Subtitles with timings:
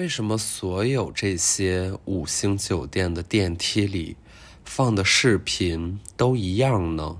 [0.00, 4.16] 为什么所有这些五星酒店的电梯里
[4.64, 7.18] 放的视频都一样呢？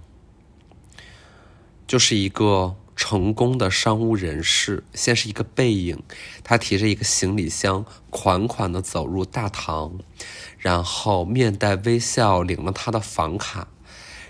[1.86, 6.02] 就是一个成功的商务人士，先是一个背影，
[6.42, 9.98] 他提着一个行李箱，款款的走入大堂，
[10.56, 13.68] 然后面带微笑领了他的房卡，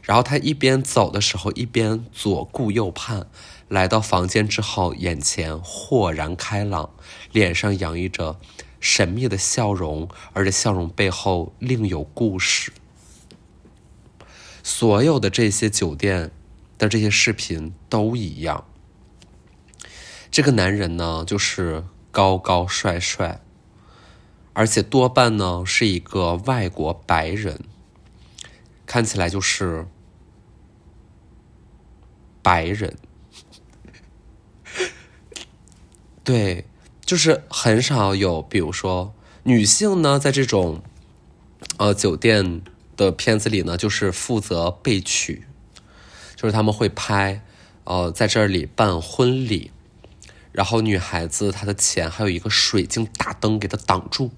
[0.02, 3.28] 然后他一边走的时候，一边左顾右盼。
[3.68, 6.90] 来到房间之后，眼前豁然开朗，
[7.32, 8.38] 脸上洋溢着
[8.80, 12.72] 神秘的笑容，而这笑容背后另有故事。
[14.62, 16.30] 所有的这些酒店
[16.78, 18.66] 的这些视频都一样。
[20.30, 23.40] 这个男人呢，就是高高帅帅，
[24.52, 27.64] 而且多半呢是一个外国白人，
[28.86, 29.88] 看起来就是
[32.42, 32.96] 白人。
[36.22, 36.64] 对，
[37.10, 40.80] 就是很少有，比如说女性呢，在这种
[41.76, 42.62] 呃酒店
[42.96, 45.42] 的片子里呢，就是负责被娶，
[46.36, 47.44] 就是他们会拍
[47.82, 49.72] 呃在这里办婚礼，
[50.52, 54.30] 然后女孩子她的钱还有一个水晶大灯给她挡住，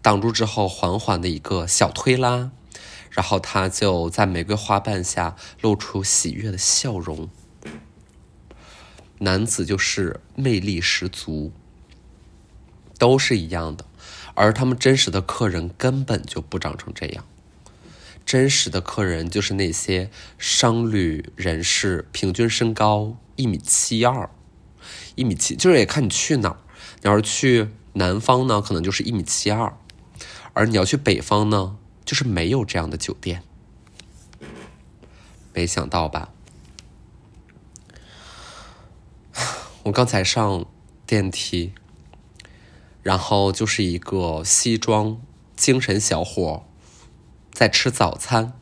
[0.00, 2.52] 挡住之后缓缓的一个小推拉，
[3.10, 7.28] 然后她就在玫瑰花瓣下露出喜悦的笑容。
[9.18, 11.52] 男子就是魅力十足，
[12.98, 13.86] 都是一样的，
[14.34, 17.24] 而他们真实的客人根本就不长成这样。
[18.26, 24.28] 真实的客人就是那些商旅人士，平均身高一米七二，
[25.14, 26.58] 一米七，就是也看你去哪儿。
[27.00, 29.72] 你要是去南方呢，可能就是一米七二，
[30.52, 33.42] 而你要去北方呢，就是没有这样的酒店。
[35.54, 36.30] 没想到吧？
[39.84, 40.66] 我刚才上
[41.06, 41.72] 电梯，
[43.08, 45.18] 然后就是一个西装
[45.56, 46.66] 精神小伙
[47.50, 48.52] 在吃早餐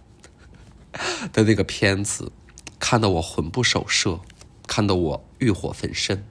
[1.32, 2.30] 的那个片子，
[2.78, 4.20] 看得我魂不守舍，
[4.68, 6.24] 看得我欲火焚身。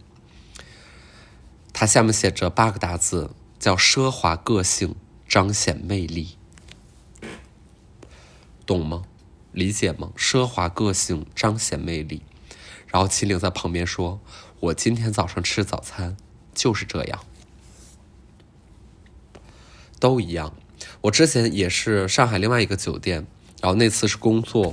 [1.74, 4.96] 它下面写着八个大字，叫“奢华个性
[5.28, 6.38] 彰显魅力”，
[8.66, 9.04] 懂吗？
[9.52, 10.14] 理解吗？
[10.16, 12.22] 奢华个性彰显魅力。
[12.88, 14.22] 然后秦岭在旁边说。
[14.62, 16.16] 我今天早上吃早餐
[16.56, 17.20] 就是这样，
[20.00, 20.54] 都一样。
[21.02, 23.26] 我之前也是上海另外一个酒店，
[23.62, 24.72] 然后那次是工作，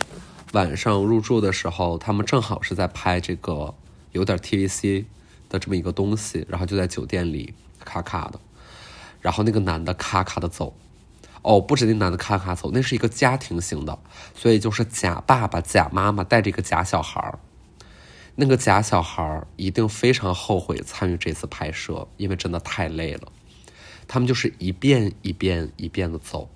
[0.53, 3.75] 晚上入住的时候，他们正好是在拍这个
[4.13, 5.05] 有点 TVC
[5.49, 8.41] 的这么一个东西，然后就在酒店里咔咔的，
[9.21, 10.75] 然后那个男的咔咔的走，
[11.43, 13.99] 哦，不止那男的咔咔走，那是一个家庭型的，
[14.35, 17.39] 所以就是假爸爸、假妈妈带着一个假小孩儿。
[18.35, 23.31] 那个假小孩一定非常后悔参与这次拍摄，因为真的太累了。
[24.13, 26.51] 他们就是一遍一遍一遍的走，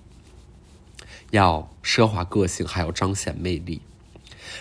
[1.31, 3.81] 要奢华个性，还要彰显魅力。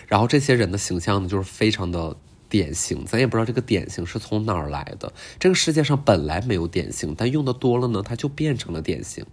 [0.06, 2.16] 然后这些人的形象呢，就是非常的
[2.48, 5.12] 典型，咱也不知道这个典型是从哪儿来的。
[5.38, 9.26] 这个世界上本来没有典型，但用的多了呢，它就变成了典型。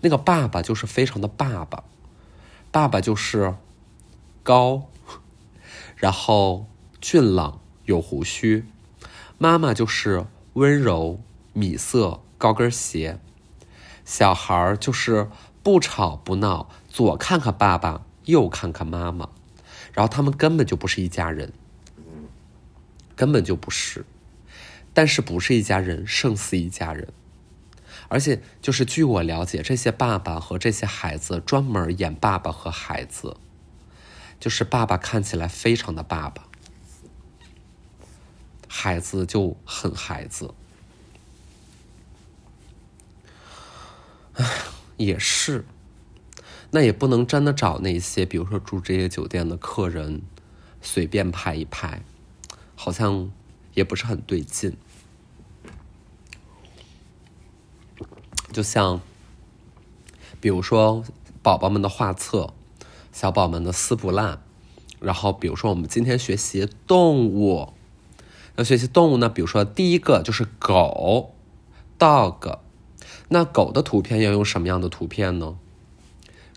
[0.00, 1.84] 那个爸爸就是非常的爸爸，
[2.70, 3.54] 爸爸就是
[4.42, 4.88] 高，
[5.96, 6.66] 然后。
[7.04, 8.64] 俊朗有胡须，
[9.36, 11.20] 妈妈就是温柔
[11.52, 13.20] 米色高跟鞋，
[14.04, 15.30] 小孩儿就是
[15.62, 19.28] 不吵不闹，左看看爸爸，右看看妈妈，
[19.92, 21.52] 然后他们根本就不是一家人，
[23.14, 24.04] 根本就不是，
[24.92, 27.12] 但是不是一家人胜似一家人，
[28.08, 33.36] 而且就是据我了解，这些爸爸和这些孩子专门演爸爸和孩子，
[34.40, 36.48] 就是爸爸看起来非常的爸爸。
[38.66, 40.52] 孩子就很孩子，
[44.96, 45.64] 也是，
[46.70, 50.22] 那也不能真的找那些，比如说住这些酒店的客人
[50.80, 52.02] 随便拍一拍，
[52.74, 53.30] 好像
[53.74, 54.76] 也不是很对劲。
[58.52, 59.00] 就像，
[60.40, 61.04] 比如说
[61.42, 62.52] 宝宝们的画册，
[63.10, 64.42] 小宝们的撕不烂，
[65.00, 67.72] 然后比如说我们今天学习动物。
[68.56, 71.34] 要学习动物呢，比如说第一个就是狗
[71.98, 72.58] ，dog，
[73.32, 75.56] 那狗的图片要用什么样的图片呢？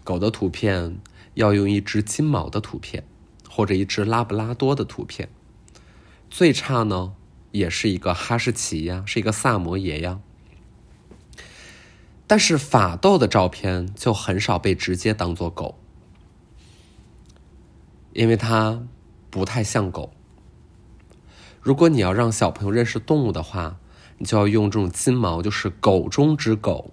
[0.03, 0.97] 狗的图片
[1.35, 3.05] 要用一只金毛的图片，
[3.49, 5.29] 或者一只拉布拉多的图片。
[6.29, 7.13] 最差呢，
[7.51, 10.19] 也是一个哈士奇呀，是一个萨摩耶呀。
[12.27, 15.79] 但是法斗的照片就很少被直接当做狗，
[18.11, 18.85] 因为它
[19.29, 20.11] 不太像狗。
[21.61, 23.79] 如果你要让小朋友认识动物的话，
[24.17, 26.91] 你就要用这种金毛，就是狗中之狗，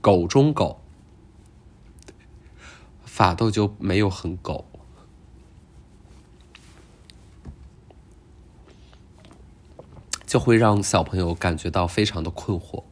[0.00, 0.80] 狗中狗。
[3.04, 4.64] 法斗就没有很狗，
[10.26, 12.82] 就会让小朋友感觉到非常的困惑。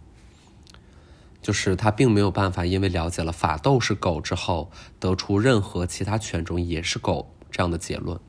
[1.40, 4.70] 就是他并没有办法，因为了解了法斗是狗之后，
[5.00, 8.20] 得出任何其他犬种也是狗这样的结论。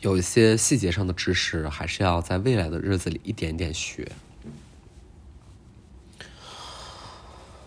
[0.00, 4.12] 有一些细节上的知识，还是要在未来的日子里一点点学。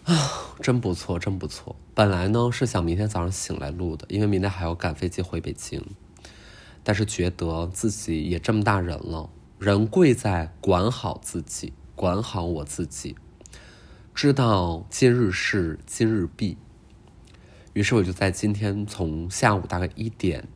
[0.05, 1.75] 啊，真不错，真不错。
[1.93, 5.83] 本来呢是想明天早上醒来录的，因为明天还要赶飞机回北京。
[6.83, 9.29] 但是觉得自己也这么大人了，
[9.59, 13.15] 人贵在管好自己，管好我自己。
[14.15, 16.57] 知道今日事今日毕，
[17.73, 20.47] 于是我就在今天从下午大概一点，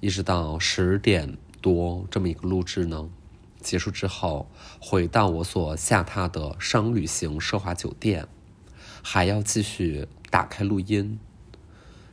[0.00, 3.08] 一直到十点多这么一个录制呢，
[3.60, 4.48] 结束之后
[4.80, 8.26] 回到我所下榻的商旅行奢华酒店，
[9.02, 11.18] 还要继续打开录音，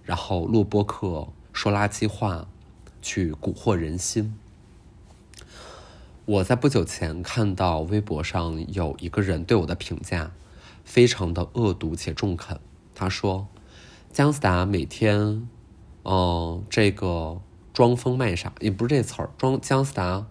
[0.04, 2.48] 然后录播客说垃圾话，
[3.02, 4.38] 去蛊惑人心。
[6.26, 10.32] 我在不久前看到微博上有一个人对我的评价。
[10.86, 12.60] 非常的恶毒且中肯。
[12.94, 13.48] 他说
[14.12, 15.48] ：“姜思达每天，
[16.04, 17.40] 嗯，这个
[17.74, 20.28] 装疯卖傻，也不是这词儿，装姜思达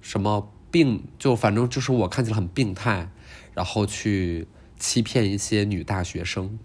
[0.00, 3.10] 什么病，就反正就是我看起来很病态，
[3.54, 4.48] 然后去
[4.78, 6.58] 欺骗一些女大学生。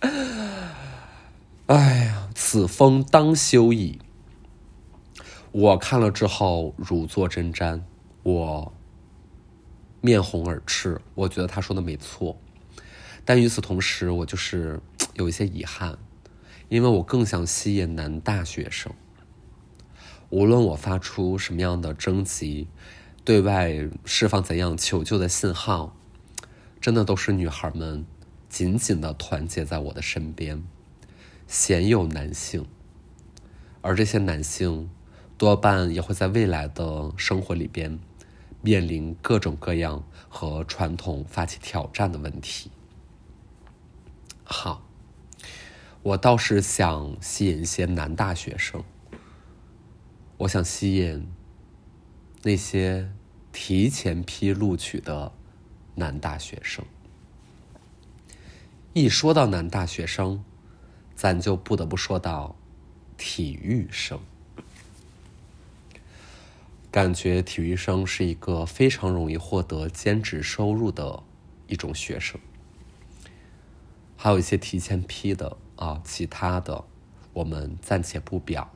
[1.66, 4.00] 哎呀，此风当休矣。
[5.52, 7.82] 我看了之后如坐针毡，
[8.22, 8.72] 我。”
[10.02, 12.34] 面红耳赤，我觉得他说的没错，
[13.22, 14.80] 但与此同时，我就是
[15.12, 15.98] 有一些遗憾，
[16.70, 18.94] 因为我更想吸引男大学生。
[20.30, 22.68] 无论我发出什么样的征集，
[23.24, 25.96] 对外释放怎样求救的信号，
[26.80, 28.06] 真的都是女孩们
[28.48, 30.62] 紧紧的团结在我的身边，
[31.48, 32.64] 鲜有男性，
[33.80, 34.88] 而这些男性
[35.36, 37.98] 多半也会在未来的生活里边。
[38.62, 42.70] 面临各种各样和传统发起挑战的问题。
[44.44, 44.86] 好，
[46.02, 48.82] 我倒是想吸引一些男大学生，
[50.38, 51.30] 我想吸引
[52.42, 53.12] 那些
[53.52, 55.30] 提前批录取的
[55.96, 56.82] 男大学生。
[58.94, 60.42] 一说到男大学生，
[61.14, 62.56] 咱就不得不说到
[63.18, 64.18] 体育生。
[66.90, 71.22] 感觉体育生是一个非常容易获得兼职收入的
[71.66, 72.40] 一种学生，
[74.16, 76.84] 还有一些提前批的啊，其他的
[77.32, 78.70] 我们暂且不表。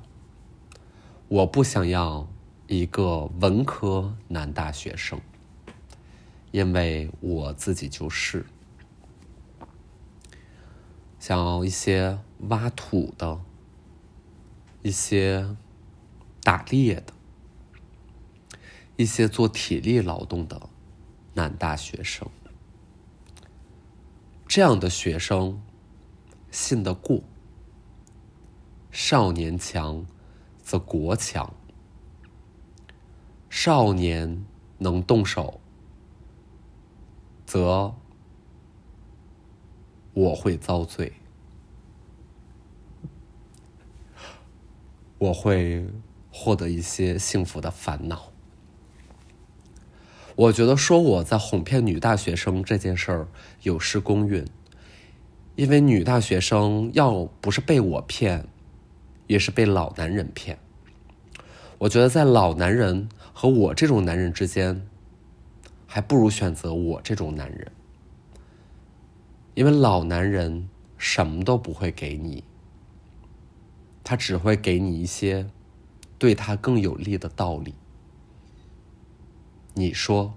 [1.29, 2.27] 我不想要
[2.67, 5.21] 一个文科男大学生，
[6.51, 8.47] 因为我自己就是
[11.21, 12.19] 想要一些
[12.49, 13.41] 挖土的，
[14.83, 15.55] 一些
[16.43, 17.12] 打猎的。
[18.97, 20.69] 一些做体力劳动的
[21.33, 22.29] 男大学生，
[24.47, 25.61] 这样的学生
[26.55, 27.21] 信得过。
[28.93, 30.06] 少年强
[30.62, 31.53] 则国强，
[33.51, 34.47] 少年
[34.79, 35.61] 能动手，
[37.45, 37.93] 则
[40.12, 41.14] 我会遭罪，
[45.19, 45.85] 我会
[46.31, 48.31] 获得一些幸福的烦恼。
[50.37, 53.28] 我觉得说我在哄骗女大学生这件事儿
[53.62, 54.47] 有失公允，
[55.56, 58.49] 因为女大学生要不是被我骗，
[59.28, 60.58] 也是被老男人骗。
[61.78, 64.87] 我觉得在老男人和我这种男人之间，
[65.87, 67.70] 还不如选择我这种男人，
[69.54, 70.68] 因为老男人
[70.99, 72.42] 什么都不会给你，
[74.02, 75.49] 他只会给你一些
[76.18, 77.75] 对他更有利的道理。
[79.75, 80.34] 你说，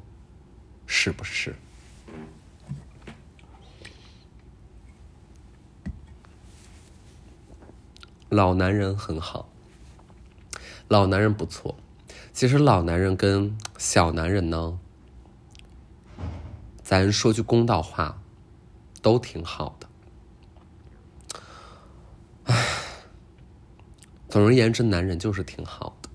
[0.86, 1.56] 是不是？
[8.30, 9.48] 老男人很好，
[10.88, 11.78] 老男人不错。
[12.34, 14.78] 其实老男人跟小男人呢，
[16.84, 18.22] 咱说句公道话，
[19.02, 19.88] 都挺好的。
[22.44, 22.66] 唉，
[24.30, 26.10] 总而言之，男人就是挺好的。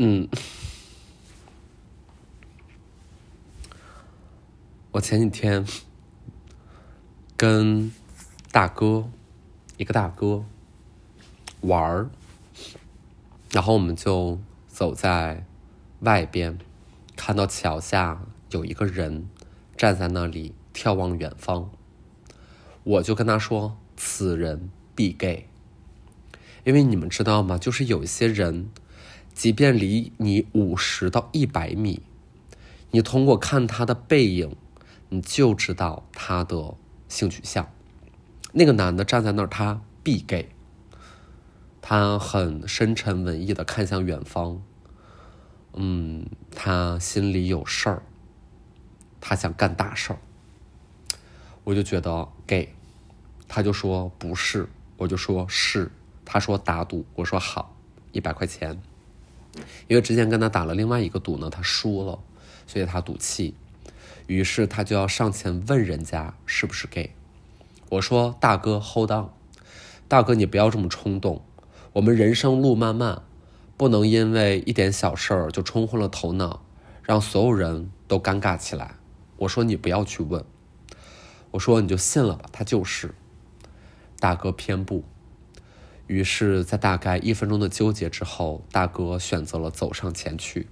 [0.00, 0.28] 嗯，
[4.90, 5.64] 我前几天
[7.42, 7.90] 跟
[8.52, 9.10] 大哥，
[9.76, 10.44] 一个大哥
[11.62, 12.08] 玩儿，
[13.50, 15.44] 然后我们就走在
[16.02, 16.56] 外边，
[17.16, 18.22] 看到桥下
[18.52, 19.28] 有一个人
[19.76, 21.68] 站在那里眺望远方，
[22.84, 25.48] 我就跟他说：“此人必 gay。”
[26.62, 27.58] 因为你们知道吗？
[27.58, 28.70] 就是有一些人，
[29.34, 32.02] 即便离你五十到一百米，
[32.92, 34.54] 你通过看他的背影，
[35.08, 36.76] 你就知道他的
[37.12, 37.70] 性取向。
[38.52, 40.48] 那个男的站在那儿，他必 gay。
[41.82, 44.62] 他很深沉文艺的看向远方，
[45.74, 48.02] 嗯，他心里有事儿，
[49.20, 50.18] 他想干大事儿。
[51.64, 52.74] 我就觉得 gay，
[53.46, 55.90] 他就说不是，我就说是。
[56.24, 57.76] 他说打赌，我说好，
[58.12, 58.80] 一百块钱。
[59.86, 62.18] 因为之前跟他打了另外一个赌呢，他输了，
[62.66, 63.54] 所以他赌气。
[64.26, 67.14] 于是他就要上前问人家是不是 gay。
[67.90, 69.28] 我说大哥 hold on，
[70.08, 71.44] 大哥你不要这么冲动，
[71.92, 73.22] 我们人生路漫漫，
[73.76, 76.64] 不能因为一点小事儿就冲昏了头脑，
[77.02, 78.96] 让所有人都尴尬起来。
[79.38, 80.44] 我说你不要去问，
[81.50, 83.14] 我说你就信了吧，他就是。
[84.18, 85.04] 大哥偏不。
[86.06, 90.68] 于是，在大概一分钟的纠结之后，大哥选择了走上前去，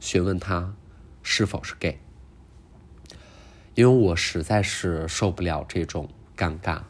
[0.00, 0.74] 询问他
[1.22, 1.98] 是否是 gay。
[3.76, 6.80] 因为我实在是受不了这种尴尬，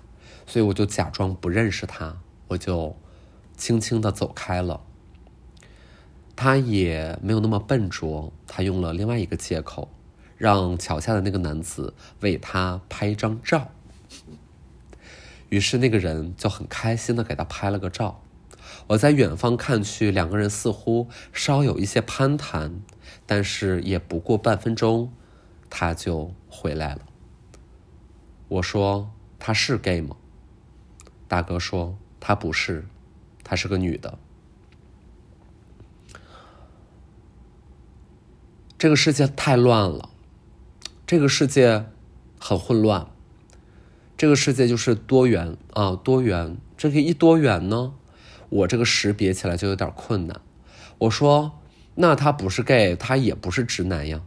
[0.47, 2.17] 所以我就假装不认识他，
[2.47, 2.97] 我就
[3.57, 4.81] 轻轻的走开了。
[6.37, 9.91] 他也没有那么笨拙，他用了另外一个借口，
[10.37, 13.73] 让桥下的那个男子为他拍一张照。
[15.49, 18.23] 于是那个人就很开心的给他拍了个照，
[18.87, 22.81] 我在远方看去，两个人似乎稍有一些攀谈，
[23.27, 25.13] 但是也不过半分钟，
[25.69, 27.03] 他就回来了。
[28.49, 30.17] 我说他是 gay 吗？
[31.29, 32.87] 大哥说他不是，
[33.43, 34.19] 他是个女的。
[38.79, 40.11] 这个世界太乱了，
[41.07, 41.87] 这个世界
[42.39, 43.07] 很混乱。
[44.17, 46.57] 这个世界就是多元啊，多元。
[46.77, 47.95] 这个一多元呢，
[48.51, 50.41] 我这个识别起来就有点困难。
[50.99, 51.59] 我说，
[51.95, 54.23] 那他不是 gay，他也不是直男呀。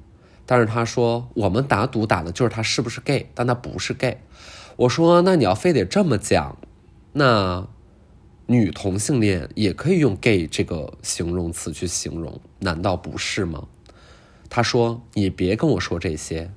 [0.52, 4.18] 但是他说，我们打赌打的就是他是不是 gay，但他不是 gay。
[4.78, 6.58] 我说，那你要非得这么讲，
[7.14, 7.68] 那
[8.48, 13.68] 女同性恋也可以用 gay 这个形容词去形容，难道不是吗？
[14.50, 16.52] 他说，你别跟我说这些。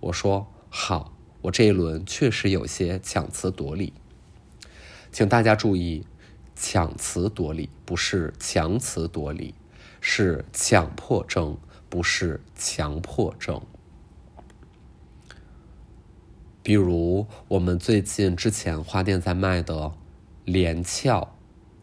[0.00, 1.14] 我说，好。
[1.40, 3.94] 我这一轮确实有些强词夺理，
[5.10, 6.04] 请大家注意，
[6.54, 9.54] 强词夺理不是强词夺理，
[10.00, 11.56] 是强迫症，
[11.88, 13.60] 不是强迫症。
[16.62, 19.92] 比如我们最近之前花店在卖的
[20.44, 21.34] 连翘，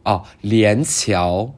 [0.03, 1.55] 哦，连翘，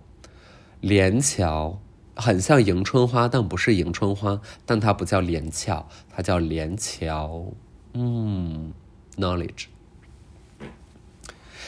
[0.79, 1.81] 连翘，
[2.15, 7.51] 很像迎春花，但不是迎春花，但它不叫连翘，它叫连翘。
[7.93, 8.73] 嗯
[9.17, 9.65] ，knowledge。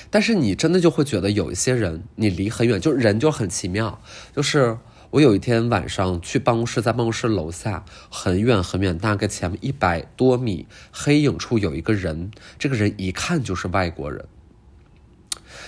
[0.09, 4.01] 但是你真的就会觉得有一些人，你离很远，就人就很奇妙。
[4.33, 4.77] 就是
[5.11, 14.25] 我有一天晚上去办公室，在办公室楼下很远很远，大概前面一百多米，黑影处有一个人，这个人一看就是外国人。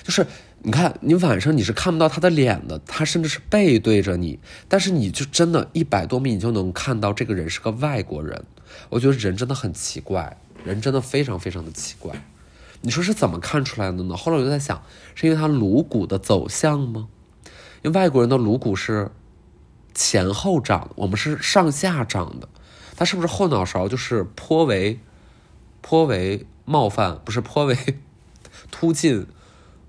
[0.03, 0.25] 就是
[0.63, 8.45] 你看，你晚上你是看不到他的脸的，他甚至是背对着你，但是你就真的一百多米，你就能看到这个人是个外国人。
[8.89, 10.37] 我觉得人真的很奇怪。
[10.63, 12.23] 人真的非常非常的奇怪，
[12.81, 14.15] 你说是怎么看出来的呢？
[14.15, 14.83] 后来我就在想，
[15.15, 17.07] 是因为他颅骨的走向吗？
[17.81, 19.09] 因为外国人的颅骨是
[19.93, 22.47] 前后长，我们是上下长的，
[22.95, 24.99] 他是不是后脑勺就是颇为
[25.81, 27.77] 颇为冒犯，不是颇为
[28.71, 29.25] 突进？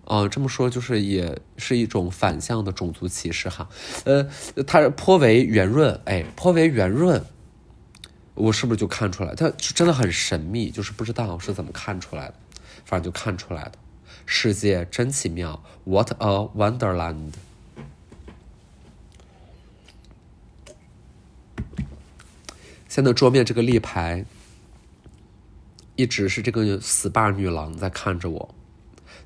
[0.05, 3.69] 啊，这么说就是也是一种反向的种族歧视哈。
[4.05, 4.29] 呃，
[4.67, 7.25] 他颇为圆润，哎，颇为圆润。
[8.35, 9.35] 我是不是就看出来？
[9.35, 12.35] 他真的很神秘，就是不知道是怎么看出来的，
[12.85, 13.73] 反正就看出来的。
[14.27, 17.33] 世界真奇妙，What a wonderland！
[22.93, 24.27] 现在桌面这个立牌，
[25.97, 28.55] 一直是这个 SPA 女郎在看着我。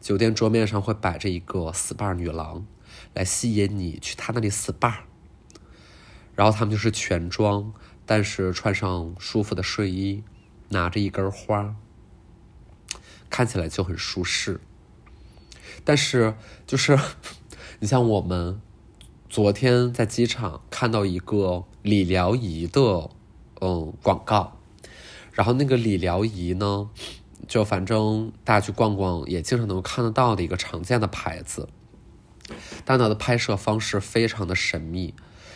[0.00, 2.64] 酒店桌面上会摆着一个 SPA 女郎，
[3.12, 4.98] 来吸引你去她那里 SPA。
[6.36, 7.72] 然后他们就是全妆。
[8.06, 10.22] 但是穿上舒服的睡衣，
[10.68, 11.74] 拿着一根花，
[13.28, 14.60] 看起来就很舒适。
[15.82, 16.36] 但是
[16.68, 16.96] 就是，
[17.80, 18.60] 你像我们
[19.28, 23.10] 昨天在机场看到一个理疗仪的
[23.60, 24.58] 嗯广告，
[25.32, 26.90] 然后那个理疗仪呢，
[27.48, 31.68] 就反正大家去逛逛也经常能够看得到的一个常见的牌子。
[32.84, 35.14] 但它的拍摄方式非常的神秘，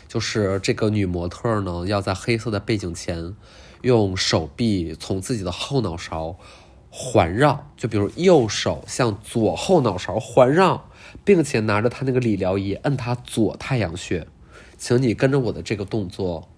[0.09, 3.37] 就是这个女模特呢要在黑色的背景前，
[3.83, 6.37] 用手臂从自己的后脑勺
[6.91, 10.89] 环绕，就比如右手向左后脑勺环绕，
[11.25, 14.27] 并且拿着她那个理疗仪摁她左太阳穴。
[14.77, 16.49] 请你跟着我的这个动作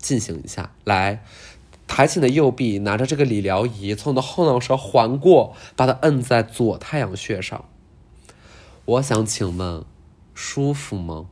[0.00, 1.22] 进行一下，来，
[1.86, 7.64] 抬起你的右臂，拿着这个理疗仪从你的后脑勺环过，把它摁在左太阳穴上。
[8.84, 9.84] 我想请问，
[10.34, 11.26] 舒服吗？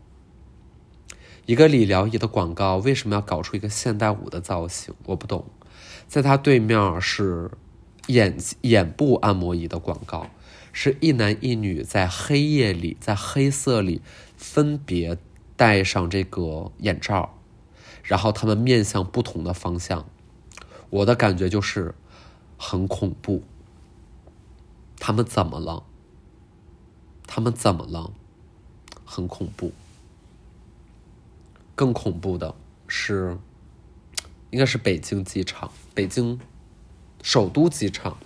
[1.47, 4.95] 一个理疗仪的广告为什么要搞出一个现代舞的造型？
[5.07, 5.47] 我不懂。
[6.07, 7.51] 在它对面是
[8.09, 10.29] 眼眼部按摩仪的广告，
[10.73, 14.03] 是一男一女在黑夜里，在黑色里
[14.37, 15.19] 分别。
[15.57, 17.37] 戴上这个眼罩，
[18.09, 20.09] 然后他们面向不同的方向，
[20.89, 21.95] 我的感觉就是
[22.57, 23.43] 很恐怖。
[24.99, 25.85] 他们怎么了？
[27.27, 28.11] 他们怎么了？
[29.05, 29.73] 很恐怖。
[31.75, 32.55] 更恐怖的
[32.87, 33.37] 是，
[34.51, 36.41] 应该是北京机场，北京
[37.23, 38.17] 首都机场。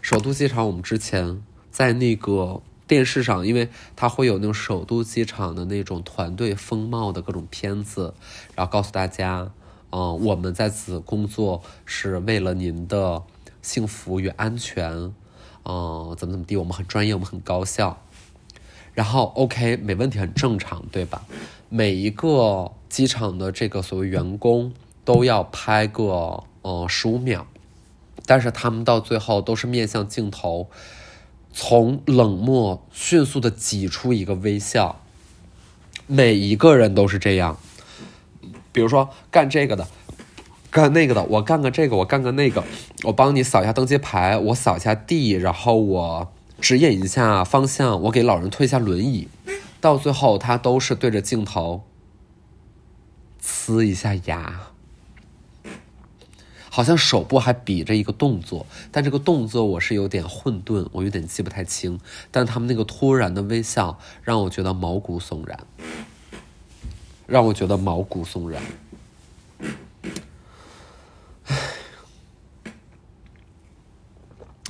[0.00, 2.60] 首都机场，我们之前在那个。
[2.92, 8.12] 电视上，因为它会有那种首都机场的那种团队风貌的各种片子，
[8.54, 9.50] 然后告诉大家，
[9.88, 13.22] 嗯，我们在此工作是为了您的
[13.62, 15.14] 幸福与安全，
[15.64, 18.02] 嗯，怎么怎么地，我们很专业，我们很高效。
[18.92, 21.24] 然后，OK，没问题，很正常，对吧？
[21.70, 24.70] 每一个机场的这个所谓员工
[25.02, 27.46] 都要拍个呃十五秒，
[28.26, 30.68] 但是他们到最后都是面向镜头。
[31.52, 35.00] 从冷漠迅速的挤出一个微笑，
[36.06, 37.58] 每一个人都是这样。
[38.72, 39.86] 比如说干这个的，
[40.70, 42.64] 干那个的，我干个这个，我干个那个，
[43.04, 49.28] 我帮你扫一下登机牌，我扫一下地，然后我指引一下方向，我给老人推一下轮椅，
[49.80, 51.82] 到最后他都是对着镜头
[53.42, 54.71] 呲一下牙。
[56.74, 62.00] 好像手部还比着一个动作，但这个动作我是有点混沌，我有点记不太清。
[62.30, 65.66] 但他们那个突然的微笑让我觉得毛骨悚然，
[67.26, 68.62] 让我觉得毛骨悚然。
[71.44, 71.56] 唉，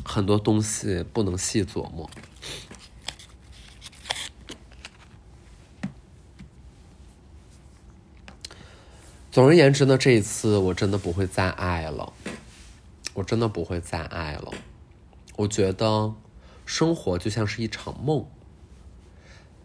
[0.02, 2.10] 很多东西不能细琢磨。
[9.32, 12.12] 总而言之呢，这一次我真的不会再爱了，
[13.14, 14.52] 我真的不会再爱了。
[15.36, 16.14] 我觉得
[16.66, 18.26] 生活就像是一场梦，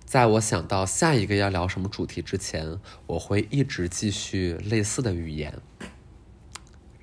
[0.05, 5.59] 在我想到下一个要聊什么主题之前，我会一直继续类似的语言。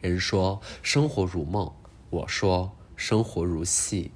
[0.01, 1.71] 人说生活如梦，
[2.09, 4.11] 我说生活如戏，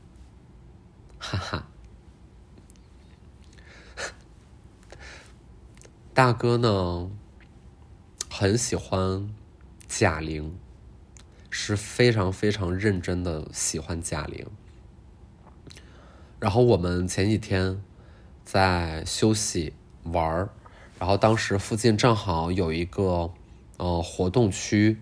[1.19, 1.69] 哈哈。
[6.15, 7.11] 大哥呢？
[8.41, 9.29] 很喜欢
[9.89, 10.57] 贾玲，
[11.51, 14.47] 是非常非常认真的喜欢贾玲。
[16.39, 17.83] 然后我们前几天
[18.45, 19.73] 在休息
[20.05, 20.51] 玩儿，
[21.01, 23.33] 然后当时附近正好有一个
[23.77, 24.99] 呃活动区，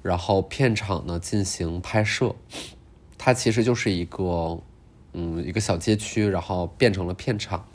[0.00, 2.36] 然后片场呢进行拍摄，
[3.18, 4.62] 它其实就是一个
[5.14, 7.66] 嗯一个小街区，然后变成了片场，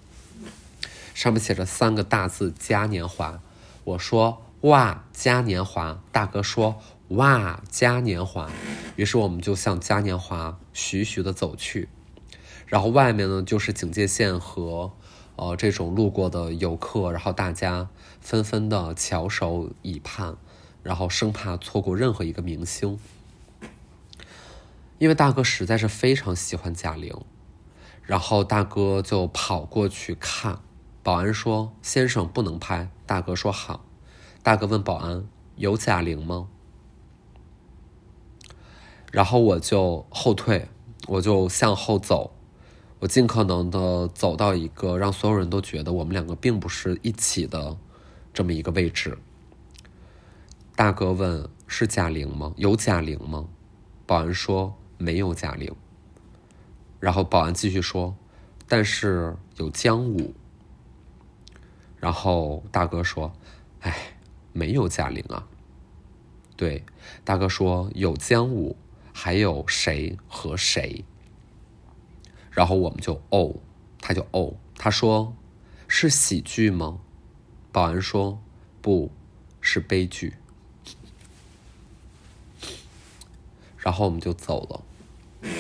[1.14, 3.42] 上面写着三个大字“嘉年华”，
[3.84, 4.44] 我说。
[4.62, 6.02] 哇，嘉年华！
[6.12, 8.50] 大哥说：“哇，嘉年华！”
[8.98, 11.90] 于是我们就向嘉年华徐徐的走去，
[12.66, 14.92] 然后外面呢就是警戒线和
[15.36, 17.88] 呃这种路过的游客，然后大家
[18.20, 20.36] 纷纷的翘首以盼，
[20.82, 23.00] 然后生怕错过任何一个明星，
[24.98, 27.16] 因为大哥实在是非常喜欢贾玲，
[28.02, 30.60] 然后大哥就跑过去看，
[31.04, 33.84] 保安说：“先生不能拍。”大哥说：“好。”
[34.48, 36.48] 大哥问保安：“有贾玲吗？”
[39.12, 40.70] 然后我就后退，
[41.06, 42.34] 我就向后走，
[43.00, 47.76] 我尽可能的走到一个让所有人都觉得我们两个并不是一起的
[48.34, 49.18] 这么一个位置。
[50.78, 52.54] 大哥问：“是贾玲吗？
[52.56, 53.50] 有贾玲吗？”
[54.08, 55.76] 保安说：“没有贾玲。”
[57.02, 58.16] 然后保安继续说
[58.66, 60.34] ：“但是有姜武。”
[62.00, 63.34] 然后大哥说
[63.82, 63.94] ：“哎。”
[64.58, 65.48] 没有贾玲啊，
[66.56, 66.84] 对，
[67.24, 68.76] 大哥说有姜武，
[69.14, 71.06] 还有谁和谁？
[72.50, 73.58] 然后我们就哦，
[74.02, 75.36] 他就哦，他说
[75.88, 77.00] 是喜剧吗？
[77.72, 78.42] 保安说
[78.82, 79.12] 不
[79.62, 80.34] 是悲剧，
[83.78, 85.52] 然后我们就走了，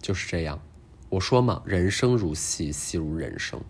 [0.00, 0.62] 就是这样，
[1.08, 3.60] 我说嘛，人生如戏，戏如人生。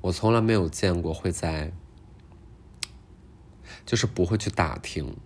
[0.00, 1.72] 我从来没有见过会在，
[3.84, 5.16] 就是不会去打听，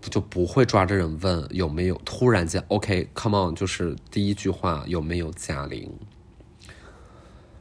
[0.00, 1.94] 就不会抓着人问有没有。
[2.04, 5.92] 突然间，OK，Come on，就是第一句话有没有贾玲，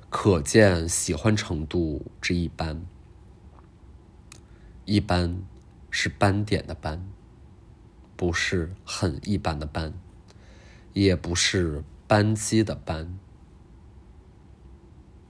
[0.09, 2.85] 可见喜欢程度之一般。
[4.85, 5.41] 一般
[5.89, 7.07] 是斑点的斑，
[8.15, 9.93] 不是很一般的斑，
[10.93, 13.17] 也不是扳机的扳，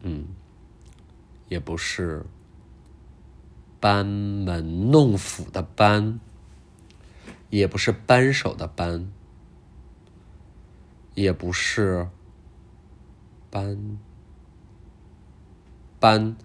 [0.01, 0.27] 嗯。
[1.49, 2.25] 也不是
[3.81, 6.19] 班门弄斧的班，
[7.49, 9.11] 也不是扳手的扳，
[11.15, 12.07] 也不是
[13.49, 13.97] 班
[15.99, 16.37] 班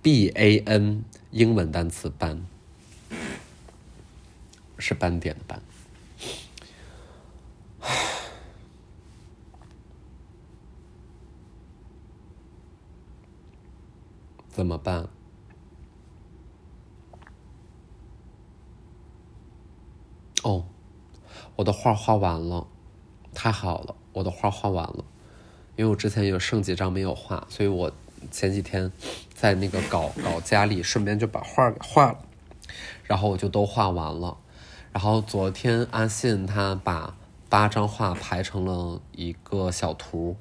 [0.00, 2.46] b a n 英文单词班，
[4.78, 5.60] 是斑点的斑。
[14.48, 15.08] 怎么办？
[20.44, 20.64] 哦，
[21.56, 22.66] 我的画画完了，
[23.34, 25.04] 太好了，我的画画完了。
[25.76, 27.90] 因为我之前有剩几张没有画，所以我
[28.30, 28.92] 前几天
[29.34, 32.18] 在那个搞搞家里，顺便就把画给画了，
[33.02, 34.36] 然后我就都画完了。
[34.92, 37.16] 然后昨天阿信他把
[37.48, 40.36] 八张画排成了一个小图。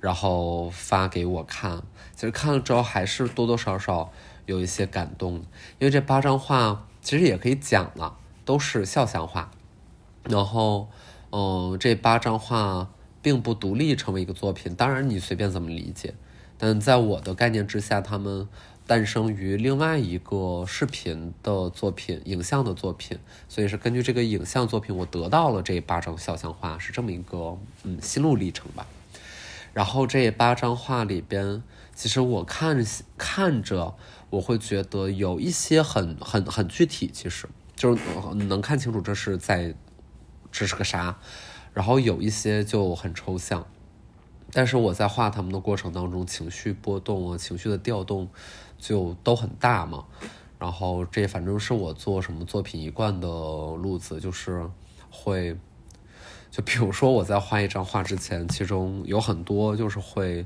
[0.00, 1.82] 然后发给我看，
[2.14, 4.10] 其实看了之后还是多多少少
[4.46, 5.34] 有一些感动，
[5.78, 8.16] 因为这八张画其实也可以讲了，
[8.50, 9.52] 都是肖像画。
[10.24, 10.88] 然后，
[11.30, 12.90] 嗯，这八张画
[13.22, 16.14] 并不独立成为一个作品，当然你随便怎么理解，
[16.58, 18.48] 但在我的概念之下，他们
[18.88, 28.84] 诞生于另外一个视频的作品、影像的作品，所以是根据这个影像作品，我得到了这八张肖像画，是这么一个嗯心路历程吧。
[29.72, 31.62] 然后这八张画里边，
[31.94, 32.84] 其实我看
[33.16, 33.94] 看着，
[34.30, 37.48] 我会觉得有一些很很很具体，其实
[37.80, 38.02] 就是
[38.34, 39.74] 能看清楚这是在
[40.52, 41.18] 这是个啥。
[41.72, 43.66] 然后有一些就很抽象，
[44.52, 48.28] 但是我在画他们的过程当中，情绪波动啊，情绪的调动
[48.76, 50.04] 就都很大嘛。
[50.58, 54.68] 然后这反正是我做什么作品一贯的路子，就是
[55.10, 55.56] 会。
[56.50, 60.44] 就比如说我在画一张画之前，其中有很多就是会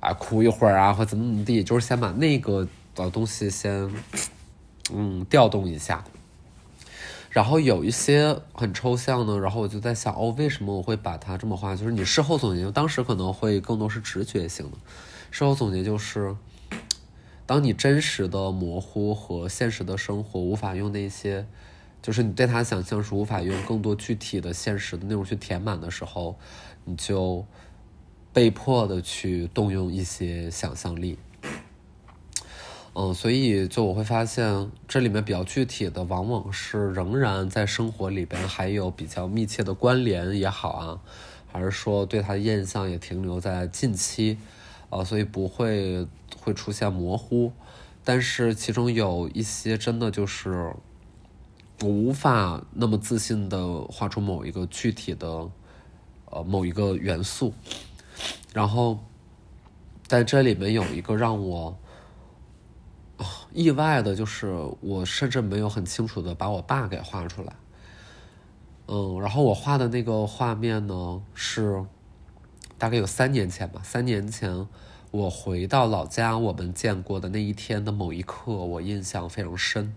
[0.00, 3.88] 啊哭一会儿啊，或怎么怎么地，就是先把那个的东西先
[4.92, 6.04] 嗯调动一下。
[7.34, 11.74] 然后有一些很抽象的，然后我就在想，哦，为什么我会把它这么画？
[11.74, 14.78] 就是你事后总结，当时可能会更多是直觉性的。
[15.32, 16.36] 事后总结就是，
[17.44, 21.44] 当你真实的模糊和现实的生活无法用那些。
[22.00, 26.38] 就是你对他的想象是无法用更多具体的现实的内容去填满的时候，
[26.84, 27.44] 你就
[28.30, 31.18] 被迫的去动用一些想象力。
[32.94, 41.00] 嗯，所以就我会发现这里面比较具体的，往往是仍然在生活里边还有比较密切的关联也好啊，
[41.52, 44.38] 还是说对他的印象也停留在近期，
[44.90, 46.06] 呃，所以不会
[46.40, 47.52] 会出现模糊，
[48.04, 50.72] 但是其中有一些真的就是。
[51.80, 55.50] 我无法那么自信的画出某一个具体的，
[56.26, 57.52] 呃，某一个元素，
[58.54, 59.00] 然后
[60.06, 61.76] 在这里面有一个让我
[63.52, 67.52] 意外的，就是我甚至没有很清楚的把我爸给画出来。
[68.86, 71.84] 嗯，然后我画的那个画面呢，是
[72.76, 73.80] 大概有三年前吧。
[73.82, 74.68] 三年前
[75.10, 79.94] 我回到老家，我们见过的那一天的某一刻，我印象非常深。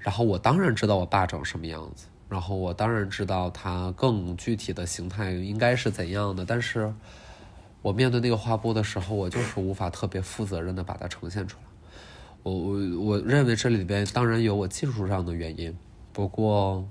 [0.00, 6.92] 然后我当然知道我爸长什么样子，然后我当然知道他更具体的形态应该是怎样的，但是
[7.82, 11.67] 我面对那个画布的时候，我就是无法特别负责任的把它呈现出来。
[12.42, 15.76] 我我我认为这里边当然有我技术上的原因，
[16.12, 16.86] 不过，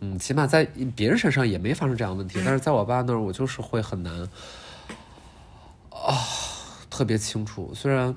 [0.00, 0.64] 嗯，起码在
[0.96, 4.12] 别人身上也没发生这样的问题，但是在我爸那儿，我就是会很难
[5.90, 6.14] 啊，
[6.90, 8.14] 特别清楚，虽然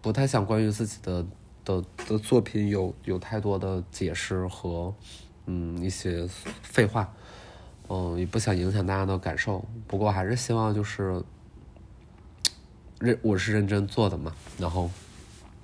[0.00, 1.24] 不太想关于自己的。
[1.64, 4.92] 的的作品有有太多的解释和
[5.46, 6.28] 嗯一些
[6.60, 7.08] 废话，
[7.88, 11.22] 嗯也不想影响大家的感受，不过还是希望就是
[12.98, 14.90] 认我是认真做的嘛，然后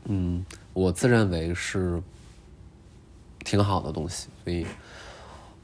[0.05, 2.03] 嗯我自认为是
[3.45, 4.67] 挺好的东西，所以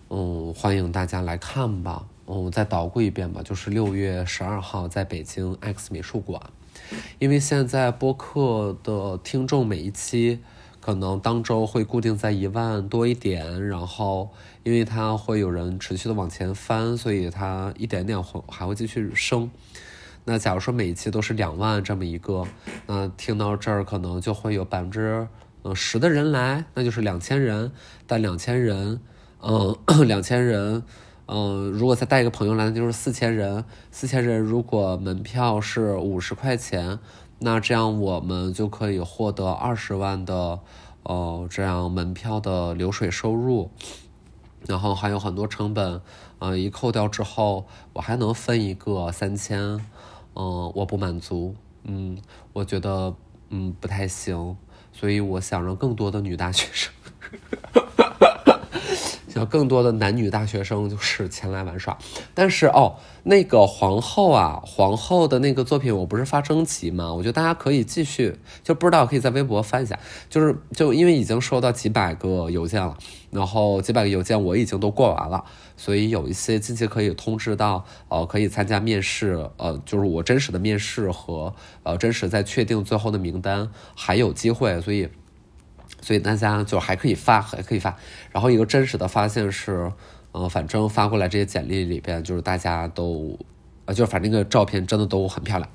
[0.08, 6.40] 嗯欢迎大家来看吧，嗯再捣鼓一遍吧，就是六月十二号在北京 X 美术馆。
[7.18, 10.40] 因为现在播客的听众每一期
[10.80, 14.30] 可能当周会固定在一万多一点，然后
[14.64, 19.50] 因为它会有人持续的往前翻，所以它一点点会还会继续升。
[20.26, 22.46] 那假如说每一期都是两万这么一个，
[22.86, 25.28] 那听到这儿可能就会有百分之
[25.62, 27.70] 呃十的人来，那就是两千人。
[28.06, 29.00] 但两千人，
[29.42, 29.76] 嗯，
[30.08, 30.82] 两千人，
[31.26, 33.64] 嗯，如果再带一个朋友来，那就是四千人。
[33.90, 36.98] 四千人如果门票是五十块钱，
[37.40, 40.60] 那这样我们就可以获得二十万的，
[41.02, 43.70] 呃，这样门票的流水收入。
[44.66, 46.00] 然后还有很多成本，
[46.38, 49.78] 呃，一扣掉之后，我还能分一个三千，
[50.34, 52.18] 嗯，我不满足，嗯，
[52.52, 53.14] 我觉得，
[53.50, 54.56] 嗯，不太行，
[54.92, 56.92] 所以我想让更多的女大学生。
[59.34, 61.98] 要更多的男女大学生就是前来玩耍，
[62.34, 62.94] 但是哦，
[63.24, 67.12] 那个皇后啊，皇后的那个作品我不是发征集吗？
[67.12, 69.98] 我觉得大家可以继续，就不知道可以在微博翻一下，
[70.30, 72.96] 就是就因为已经收到几百个邮件了，
[73.32, 75.44] 然后几百个邮件我已经都过完了，
[75.76, 85.08] 所以有一些近期可以通知到，呃，可以参加面试，呃，就是我真实的面试和呃真实在确定最后的名单还有机会，所以。
[86.00, 87.96] 所以大家就还可以发，还可以发。
[88.30, 89.90] 然后一个真实的发现是，
[90.32, 93.38] 呃，反正发过来这些简历里边，就是大家都，
[93.86, 95.70] 呃，就反正那个照片真的都很漂亮。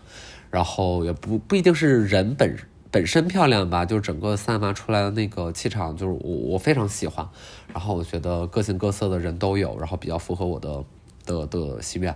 [0.52, 2.56] 然后也不不一定是人本
[2.92, 7.28] 本身漂亮吧，就是整个散发出来的那个气场，就是我我非常喜欢。
[7.74, 10.84] 然后我觉得各形各色的人都有，然后比较符合我的
[11.26, 12.16] 的的心愿。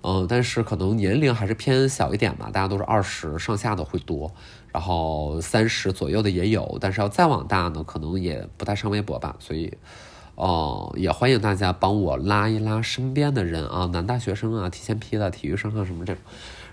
[0.00, 4.30] 嗯，但是可能年龄还是偏小一点嘛，大家都是二十上下的会多。
[4.72, 9.34] 然后三十左右的也有，但是要再往大呢，可能也不太上微博吧。
[9.40, 9.76] 所以，
[10.36, 16.22] 哦，也欢迎大家帮我拉一拉身边的人啊，男大学生啊，提前批的体育生啊什么这种。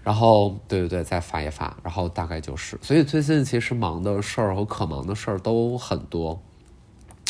[0.03, 1.75] 然后，对对对，再发一发。
[1.81, 6.39] 然后大概就是，所以最近其实忙的事儿和可忙的事儿都很多。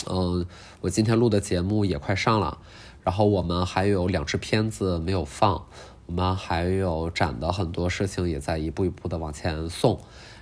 [0.07, 0.45] 嗯，
[0.81, 2.57] 我今天录的节目也快上了，
[3.03, 5.65] 然后我们还有两支片子没有放，
[6.05, 9.99] 我们还有展的很多事情也在一步一步的往前送。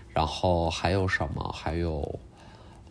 [0.10, 1.52] 然后还有什么？
[1.52, 2.20] 还有，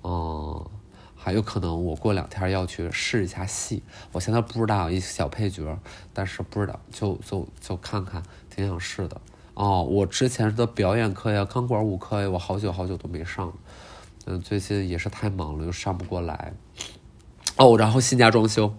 [0.03, 0.66] 嗯，
[1.14, 3.83] 还有可能我过两天要去试一下戏。
[4.11, 5.79] 我现在不知道一小配角，
[6.12, 8.20] 但是不知道就就就看看，
[8.51, 9.20] 挺想试的。
[9.55, 13.53] 哦，我之前的表演课呀、钢管舞课呀，我好久好久都没上了。
[14.26, 16.52] 嗯，最近也是太忙了，又上不过来。
[17.56, 18.74] 哦，然后新家装修，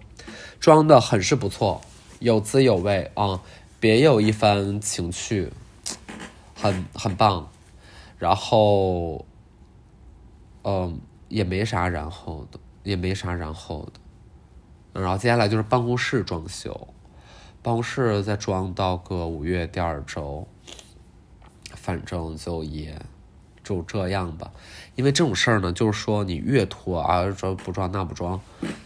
[0.58, 1.80] 装的很是不错，
[2.20, 3.42] 有滋有味啊，
[3.78, 5.52] 别有一番情趣，
[6.54, 7.50] 很很棒。
[8.18, 9.26] 然后，
[10.62, 15.02] 嗯，也没啥然后的，也没啥然后的。
[15.02, 16.88] 然后接下来就是办公室装修，
[17.60, 20.48] 办公室再装到个五月第二周，
[21.74, 22.98] 反正就也
[23.64, 24.52] 就这样吧。
[24.94, 28.40] 因为这种事儿呢，就是说你越拖啊，说不装那不装，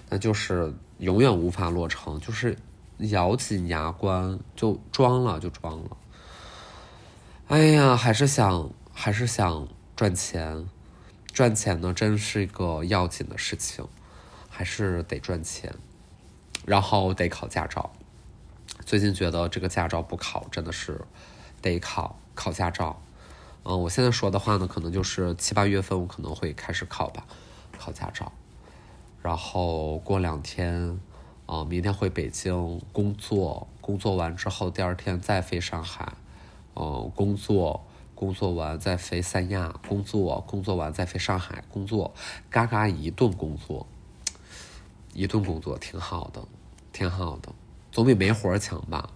[0.08, 2.56] 那就是永远无法落成，就是
[2.98, 5.96] 咬紧牙关就装了就装了。
[7.48, 8.70] 哎呀，还是想。
[9.00, 10.68] 还是想赚钱，
[11.32, 13.86] 赚钱呢，真是一个要紧的事情，
[14.50, 15.72] 还是得赚钱，
[16.66, 17.92] 然后得考驾照。
[18.84, 21.00] 最近觉得这个驾照不考真的是
[21.62, 23.00] 得考考驾照。
[23.70, 27.26] 嗯，我现在说的话呢，可能就是七八月份我可能会开始考吧，
[27.78, 28.32] 考驾照。
[29.22, 30.98] 然后过两天，
[31.44, 36.14] 啊，明天回北京工作，工作完之后第二天再飞上海，
[36.74, 37.84] 嗯，工作。
[38.14, 42.12] 工作完再飞三亚工作，工作完再飞上海工作，
[42.50, 43.86] 嘎嘎一顿工作，
[45.12, 46.42] 一顿工作挺好的，
[46.92, 47.52] 挺好的，
[47.92, 49.10] 总比没活儿强吧？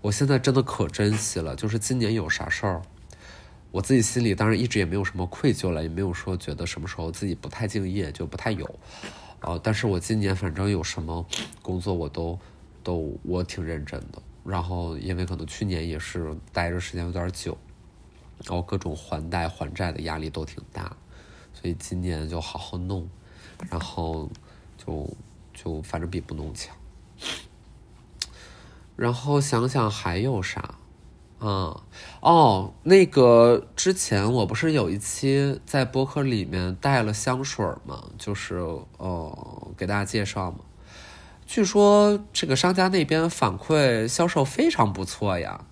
[0.00, 2.82] 我现在真的可珍惜了，就是今年有啥事儿，
[3.70, 8.78] 我自己心里当然一直也没有什么愧疚了，也没有说觉得什么时候自己不太敬业就不太有，
[9.40, 11.26] 呃，但是我今年反正有什么
[11.62, 12.38] 工作我都
[12.82, 17.56] 都我挺认真的，然后因为可能去年也是待着时间有点久。
[18.44, 20.96] 然后各种还贷还债的压力都挺大，
[21.52, 23.10] 所以今年就好好弄，
[23.68, 24.30] 然后
[24.76, 25.12] 就
[25.52, 26.72] 就反正比不弄强。
[28.94, 30.77] 然后想想还有啥
[31.40, 31.80] 嗯？
[32.20, 38.04] 哦，那个之前我不是有一期在播客里面带了香水吗？
[38.18, 38.56] 就是
[38.96, 40.58] 呃给大家介绍嘛。
[41.46, 45.64] 据说这个商家那边反馈销售非常不错呀。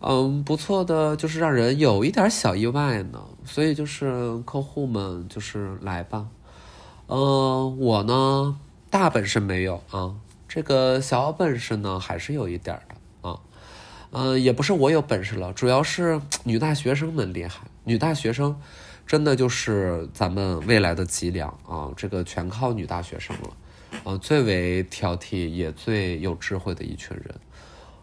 [0.00, 3.22] 嗯，不错的，就是让人有一点小意外呢。
[3.44, 6.26] 所以就是客户们就是来吧。
[7.08, 8.58] 嗯，我呢
[8.90, 10.14] 大本事没有啊，
[10.46, 12.95] 这个小本事呢还是有一点的。
[14.10, 17.66] 嗯，也不是我有本事了，主要是女大学生们厉害。
[17.84, 18.58] 女大学生
[19.06, 23.56] 真的就是咱们未来的脊梁啊，这个全靠女大学生了。
[24.04, 27.34] 啊，最为挑剔也最有智慧的一群人。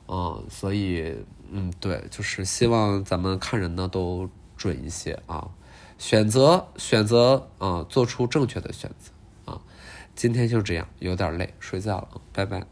[0.06, 1.16] 啊，所以。
[1.56, 5.48] 嗯，对，就是希望咱们看人呢都准一些啊，
[6.00, 9.62] 选择选择啊，做出正确的选择啊。
[10.16, 12.66] 今天就这样，有点累，睡觉了，拜拜。